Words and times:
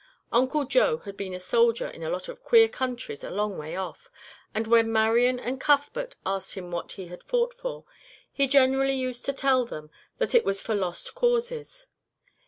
Uncle 0.31 0.65
Joe 0.65 0.97
had 0.97 1.15
been 1.15 1.35
a 1.35 1.39
soldier 1.39 1.87
in 1.87 2.01
a 2.01 2.09
lot 2.09 2.27
of 2.27 2.41
queer 2.41 2.67
countries 2.67 3.23
a 3.23 3.29
long 3.29 3.59
way 3.59 3.75
off; 3.75 4.09
and 4.51 4.65
when 4.65 4.91
Marian 4.91 5.39
and 5.39 5.61
Cuthbert 5.61 6.15
asked 6.25 6.55
him 6.55 6.71
what 6.71 6.93
he 6.93 7.05
had 7.09 7.21
fought 7.21 7.53
for, 7.53 7.85
he 8.33 8.47
generally 8.47 8.95
used 8.95 9.25
to 9.25 9.33
tell 9.33 9.63
them 9.63 9.91
that 10.17 10.33
it 10.33 10.43
was 10.43 10.59
for 10.59 10.73
lost 10.73 11.13
causes. 11.13 11.85